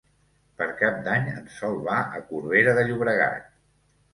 [0.61, 3.49] Per Cap d'Any en Sol va a Corbera de Llobregat.